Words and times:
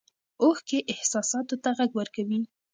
اوښکې 0.41 0.79
احساساتو 0.93 1.55
ته 1.63 1.69
غږ 1.77 1.91
ورکوي. 1.99 2.39